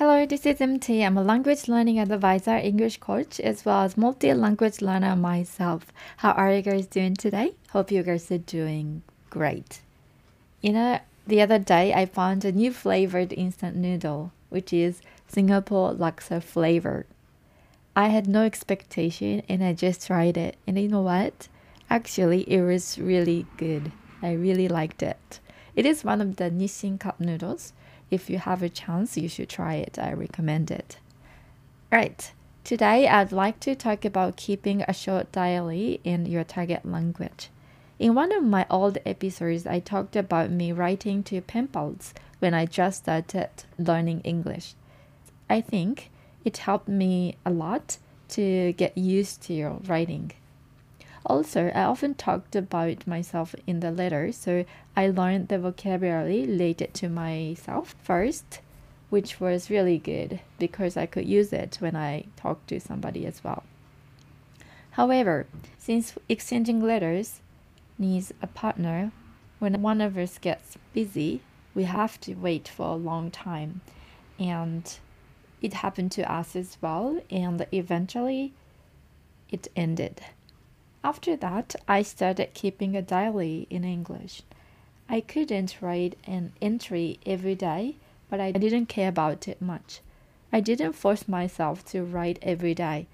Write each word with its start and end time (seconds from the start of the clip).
Hello, 0.00 0.24
this 0.24 0.46
is 0.46 0.62
MT. 0.62 1.04
I'm 1.04 1.18
a 1.18 1.22
language 1.22 1.68
learning 1.68 1.98
advisor, 1.98 2.56
English 2.56 2.96
coach, 3.00 3.38
as 3.38 3.66
well 3.66 3.82
as 3.82 3.98
multi-language 3.98 4.80
learner 4.80 5.14
myself. 5.14 5.92
How 6.16 6.30
are 6.30 6.50
you 6.54 6.62
guys 6.62 6.86
doing 6.86 7.14
today? 7.14 7.52
Hope 7.72 7.90
you 7.90 8.02
guys 8.02 8.30
are 8.30 8.38
doing 8.38 9.02
great. 9.28 9.82
You 10.62 10.72
know, 10.72 11.00
the 11.26 11.42
other 11.42 11.58
day 11.58 11.92
I 11.92 12.06
found 12.06 12.46
a 12.46 12.50
new 12.50 12.72
flavored 12.72 13.34
instant 13.34 13.76
noodle, 13.76 14.32
which 14.48 14.72
is 14.72 15.02
Singapore 15.28 15.92
laksa 15.92 16.42
flavor. 16.42 17.04
I 17.94 18.08
had 18.08 18.26
no 18.26 18.44
expectation 18.44 19.42
and 19.50 19.62
I 19.62 19.74
just 19.74 20.06
tried 20.06 20.38
it. 20.38 20.56
And 20.66 20.78
you 20.78 20.88
know 20.88 21.02
what? 21.02 21.48
Actually, 21.90 22.50
it 22.50 22.62
was 22.62 22.98
really 22.98 23.44
good. 23.58 23.92
I 24.22 24.32
really 24.32 24.66
liked 24.66 25.02
it. 25.02 25.40
It 25.76 25.84
is 25.84 26.04
one 26.04 26.22
of 26.22 26.36
the 26.36 26.50
Nissin 26.50 26.98
cup 26.98 27.20
noodles 27.20 27.74
if 28.10 28.28
you 28.28 28.38
have 28.38 28.62
a 28.62 28.68
chance, 28.68 29.16
you 29.16 29.28
should 29.28 29.48
try 29.48 29.74
it. 29.74 29.98
I 29.98 30.12
recommend 30.12 30.70
it. 30.70 30.98
Right. 31.90 32.32
Today, 32.62 33.08
I'd 33.08 33.32
like 33.32 33.58
to 33.60 33.74
talk 33.74 34.04
about 34.04 34.36
keeping 34.36 34.82
a 34.82 34.92
short 34.92 35.32
diary 35.32 36.00
in 36.04 36.26
your 36.26 36.44
target 36.44 36.84
language. 36.84 37.48
In 37.98 38.14
one 38.14 38.32
of 38.32 38.42
my 38.42 38.66
old 38.70 38.98
episodes, 39.04 39.66
I 39.66 39.80
talked 39.80 40.16
about 40.16 40.50
me 40.50 40.72
writing 40.72 41.22
to 41.24 41.40
pals 41.40 42.14
when 42.38 42.54
I 42.54 42.66
just 42.66 43.04
started 43.04 43.50
learning 43.78 44.20
English. 44.20 44.74
I 45.48 45.60
think 45.60 46.10
it 46.44 46.58
helped 46.58 46.88
me 46.88 47.36
a 47.44 47.50
lot 47.50 47.98
to 48.30 48.72
get 48.74 48.96
used 48.96 49.42
to 49.42 49.52
your 49.52 49.80
writing. 49.84 50.32
Also, 51.26 51.68
I 51.74 51.82
often 51.82 52.14
talked 52.14 52.56
about 52.56 53.06
myself 53.06 53.54
in 53.66 53.80
the 53.80 53.90
letter, 53.90 54.32
so 54.32 54.64
I 54.96 55.08
learned 55.08 55.48
the 55.48 55.58
vocabulary 55.58 56.46
related 56.46 56.94
to 56.94 57.08
myself 57.08 57.94
first, 58.02 58.60
which 59.10 59.38
was 59.38 59.70
really 59.70 59.98
good 59.98 60.40
because 60.58 60.96
I 60.96 61.06
could 61.06 61.26
use 61.26 61.52
it 61.52 61.76
when 61.80 61.94
I 61.94 62.24
talked 62.36 62.68
to 62.68 62.80
somebody 62.80 63.26
as 63.26 63.44
well. 63.44 63.64
However, 64.92 65.46
since 65.78 66.14
exchanging 66.28 66.80
letters 66.80 67.40
needs 67.98 68.32
a 68.40 68.46
partner, 68.46 69.12
when 69.58 69.82
one 69.82 70.00
of 70.00 70.16
us 70.16 70.38
gets 70.38 70.78
busy, 70.94 71.42
we 71.74 71.84
have 71.84 72.18
to 72.22 72.34
wait 72.34 72.66
for 72.66 72.86
a 72.86 72.96
long 72.96 73.30
time. 73.30 73.82
And 74.38 74.98
it 75.60 75.74
happened 75.74 76.12
to 76.12 76.32
us 76.32 76.56
as 76.56 76.78
well, 76.80 77.20
and 77.30 77.66
eventually 77.72 78.54
it 79.50 79.68
ended. 79.76 80.22
After 81.02 81.34
that, 81.36 81.74
I 81.88 82.02
started 82.02 82.52
keeping 82.52 82.94
a 82.94 83.00
diary 83.00 83.66
in 83.70 83.84
English. 83.84 84.42
I 85.08 85.22
couldn't 85.22 85.80
write 85.80 86.16
an 86.24 86.52
entry 86.60 87.18
every 87.24 87.54
day, 87.54 87.96
but 88.28 88.38
I 88.38 88.52
didn't 88.52 88.86
care 88.86 89.08
about 89.08 89.48
it 89.48 89.62
much. 89.62 90.00
I 90.52 90.60
didn't 90.60 90.92
force 90.92 91.26
myself 91.26 91.84
to 91.86 92.04
write 92.04 92.38
every 92.42 92.74
day. 92.74 93.06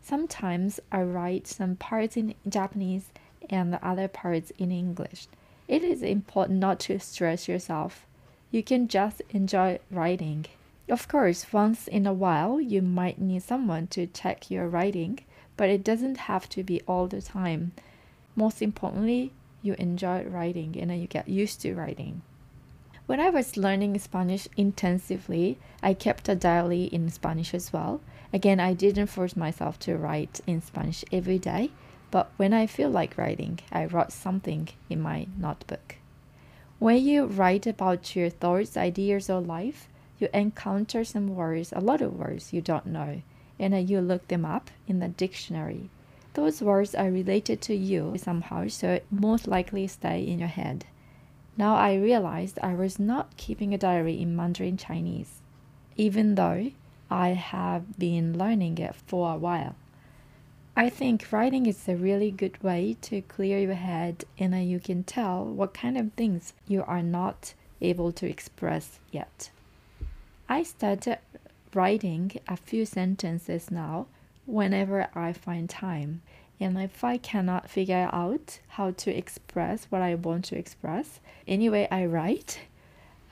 Sometimes 0.00 0.78
I 0.92 1.02
write 1.02 1.46
some 1.48 1.74
parts 1.76 2.16
in 2.16 2.34
Japanese 2.48 3.10
and 3.50 3.72
the 3.72 3.84
other 3.84 4.08
parts 4.08 4.52
in 4.56 4.70
English. 4.70 5.26
It 5.66 5.82
is 5.82 6.02
important 6.02 6.60
not 6.60 6.78
to 6.80 7.00
stress 7.00 7.48
yourself. 7.48 8.06
You 8.52 8.62
can 8.62 8.86
just 8.86 9.20
enjoy 9.30 9.80
writing. 9.90 10.46
Of 10.88 11.08
course, 11.08 11.52
once 11.52 11.88
in 11.88 12.06
a 12.06 12.12
while, 12.12 12.60
you 12.60 12.82
might 12.82 13.20
need 13.20 13.42
someone 13.42 13.88
to 13.88 14.06
check 14.06 14.50
your 14.50 14.68
writing 14.68 15.18
but 15.56 15.68
it 15.68 15.84
doesn't 15.84 16.16
have 16.16 16.48
to 16.50 16.62
be 16.62 16.80
all 16.88 17.06
the 17.06 17.22
time. 17.22 17.72
Most 18.34 18.62
importantly, 18.62 19.32
you 19.62 19.74
enjoy 19.74 20.24
writing 20.24 20.76
and 20.78 20.98
you 21.00 21.06
get 21.06 21.28
used 21.28 21.60
to 21.60 21.74
writing. 21.74 22.22
When 23.06 23.20
I 23.20 23.30
was 23.30 23.56
learning 23.56 23.98
Spanish 23.98 24.48
intensively, 24.56 25.58
I 25.82 25.94
kept 25.94 26.28
a 26.28 26.34
diary 26.34 26.84
in 26.84 27.10
Spanish 27.10 27.52
as 27.52 27.72
well. 27.72 28.00
Again, 28.32 28.60
I 28.60 28.72
didn't 28.72 29.08
force 29.08 29.36
myself 29.36 29.78
to 29.80 29.96
write 29.96 30.40
in 30.46 30.62
Spanish 30.62 31.04
every 31.12 31.38
day, 31.38 31.70
but 32.10 32.30
when 32.36 32.52
I 32.52 32.66
feel 32.66 32.88
like 32.88 33.18
writing, 33.18 33.58
I 33.70 33.84
wrote 33.86 34.12
something 34.12 34.68
in 34.88 35.00
my 35.00 35.26
notebook. 35.36 35.96
When 36.78 37.04
you 37.04 37.26
write 37.26 37.66
about 37.66 38.16
your 38.16 38.30
thoughts, 38.30 38.76
ideas, 38.76 39.28
or 39.28 39.40
life, 39.40 39.88
you 40.18 40.28
encounter 40.32 41.04
some 41.04 41.34
words, 41.34 41.72
a 41.72 41.80
lot 41.80 42.00
of 42.00 42.18
words 42.18 42.52
you 42.52 42.60
don't 42.60 42.86
know 42.86 43.22
and 43.62 43.88
you 43.88 44.00
look 44.00 44.26
them 44.28 44.44
up 44.44 44.70
in 44.88 44.98
the 44.98 45.08
dictionary. 45.08 45.88
Those 46.34 46.60
words 46.60 46.94
are 46.94 47.10
related 47.10 47.60
to 47.62 47.74
you 47.74 48.14
somehow, 48.18 48.66
so 48.68 49.00
most 49.10 49.46
likely 49.46 49.86
stay 49.86 50.24
in 50.24 50.40
your 50.40 50.48
head. 50.48 50.84
Now 51.56 51.76
I 51.76 51.94
realized 51.94 52.58
I 52.60 52.74
was 52.74 52.98
not 52.98 53.36
keeping 53.36 53.72
a 53.72 53.78
diary 53.78 54.20
in 54.20 54.34
Mandarin 54.34 54.76
Chinese, 54.76 55.40
even 55.96 56.34
though 56.34 56.72
I 57.10 57.28
have 57.28 57.98
been 57.98 58.36
learning 58.36 58.78
it 58.78 58.96
for 59.06 59.32
a 59.32 59.38
while. 59.38 59.76
I 60.74 60.88
think 60.88 61.30
writing 61.30 61.66
is 61.66 61.86
a 61.86 61.94
really 61.94 62.30
good 62.30 62.60
way 62.62 62.96
to 63.02 63.20
clear 63.20 63.58
your 63.58 63.74
head 63.74 64.24
and 64.38 64.54
you 64.68 64.80
can 64.80 65.04
tell 65.04 65.44
what 65.44 65.74
kind 65.74 65.98
of 65.98 66.14
things 66.14 66.54
you 66.66 66.82
are 66.82 67.02
not 67.02 67.52
able 67.82 68.10
to 68.12 68.26
express 68.26 68.98
yet. 69.10 69.50
I 70.48 70.62
started 70.62 71.18
writing 71.74 72.32
a 72.48 72.56
few 72.56 72.84
sentences 72.84 73.70
now 73.70 74.06
whenever 74.46 75.08
I 75.14 75.32
find 75.32 75.68
time. 75.68 76.22
And 76.60 76.78
if 76.78 77.02
I 77.02 77.16
cannot 77.16 77.70
figure 77.70 78.08
out 78.12 78.60
how 78.68 78.92
to 78.92 79.10
express 79.10 79.86
what 79.86 80.02
I 80.02 80.14
want 80.14 80.44
to 80.46 80.56
express, 80.56 81.20
anyway, 81.48 81.88
I 81.90 82.06
write 82.06 82.60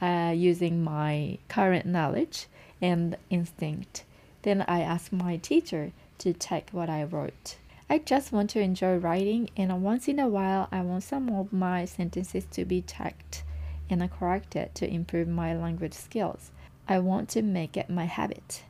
uh, 0.00 0.32
using 0.34 0.82
my 0.82 1.38
current 1.48 1.86
knowledge 1.86 2.46
and 2.82 3.16
instinct. 3.28 4.04
Then 4.42 4.64
I 4.66 4.80
ask 4.80 5.12
my 5.12 5.36
teacher 5.36 5.92
to 6.18 6.32
check 6.32 6.70
what 6.72 6.88
I 6.88 7.04
wrote. 7.04 7.56
I 7.88 7.98
just 7.98 8.32
want 8.32 8.50
to 8.50 8.60
enjoy 8.60 8.96
writing, 8.96 9.50
and 9.56 9.82
once 9.82 10.08
in 10.08 10.18
a 10.18 10.28
while, 10.28 10.68
I 10.70 10.80
want 10.80 11.02
some 11.02 11.28
of 11.28 11.52
my 11.52 11.84
sentences 11.84 12.46
to 12.52 12.64
be 12.64 12.82
checked 12.82 13.42
and 13.88 14.08
corrected 14.10 14.74
to 14.76 14.88
improve 14.88 15.28
my 15.28 15.54
language 15.54 15.94
skills. 15.94 16.52
I 16.90 16.98
want 16.98 17.28
to 17.30 17.42
make 17.42 17.76
it 17.76 17.88
my 17.88 18.06
habit. 18.06 18.64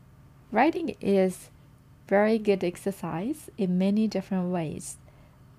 Writing 0.53 0.95
is 1.01 1.49
very 2.07 2.37
good 2.37 2.63
exercise 2.63 3.49
in 3.57 3.79
many 3.79 4.07
different 4.07 4.53
ways. 4.53 4.99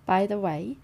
By 0.05 0.27
the 0.27 0.37
way, 0.37 0.77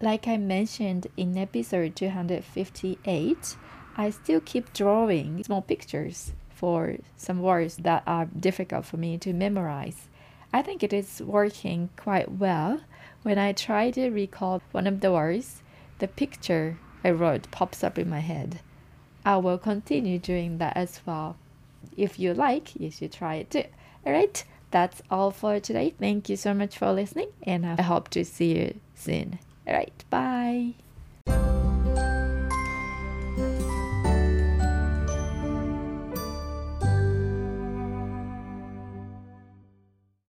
like 0.00 0.26
I 0.26 0.38
mentioned 0.38 1.08
in 1.18 1.36
episode 1.36 1.96
258, 1.96 3.56
I 3.98 4.08
still 4.08 4.40
keep 4.40 4.72
drawing 4.72 5.44
small 5.44 5.60
pictures 5.60 6.32
for 6.54 6.96
some 7.14 7.42
words 7.42 7.76
that 7.76 8.02
are 8.06 8.24
difficult 8.24 8.86
for 8.86 8.96
me 8.96 9.18
to 9.18 9.34
memorize. 9.34 10.08
I 10.50 10.62
think 10.62 10.82
it 10.82 10.94
is 10.94 11.20
working 11.20 11.90
quite 11.98 12.38
well. 12.38 12.80
When 13.22 13.36
I 13.36 13.52
try 13.52 13.90
to 13.90 14.08
recall 14.08 14.62
one 14.72 14.86
of 14.86 15.00
the 15.00 15.12
words, 15.12 15.62
the 15.98 16.08
picture 16.08 16.78
I 17.04 17.10
wrote 17.10 17.50
pops 17.50 17.84
up 17.84 17.98
in 17.98 18.08
my 18.08 18.20
head. 18.20 18.60
I 19.24 19.36
will 19.36 19.58
continue 19.58 20.18
doing 20.18 20.58
that 20.58 20.76
as 20.76 21.00
well. 21.04 21.36
If 21.96 22.18
you 22.18 22.34
like, 22.34 22.76
you 22.76 22.90
should 22.90 23.12
try 23.12 23.36
it 23.36 23.50
too. 23.50 23.64
Alright, 24.06 24.44
that's 24.70 25.02
all 25.10 25.30
for 25.30 25.60
today. 25.60 25.94
Thank 25.98 26.28
you 26.28 26.36
so 26.36 26.54
much 26.54 26.78
for 26.78 26.92
listening, 26.92 27.28
and 27.42 27.66
I 27.66 27.82
hope 27.82 28.08
to 28.10 28.24
see 28.24 28.58
you 28.58 28.80
soon. 28.94 29.38
Alright, 29.66 30.04
bye. 30.10 30.74